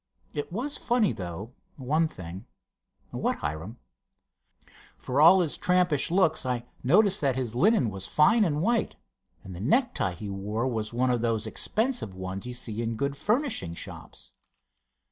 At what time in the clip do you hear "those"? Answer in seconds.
11.21-11.45